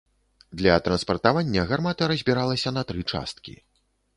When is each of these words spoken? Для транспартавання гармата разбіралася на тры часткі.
Для 0.61 0.77
транспартавання 0.87 1.65
гармата 1.73 2.09
разбіралася 2.13 2.75
на 2.79 2.85
тры 2.93 3.01
часткі. 3.11 3.53